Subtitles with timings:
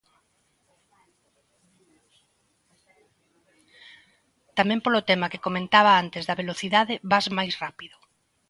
[4.57, 7.97] Tamén polo tema que comentaba antes da velocidade, vas máis rápido.